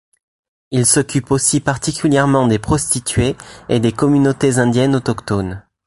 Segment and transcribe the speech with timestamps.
[0.71, 3.35] Il s'occupe aussi particulièrement des prostituées
[3.69, 5.63] et des communautés indiennes autochtones.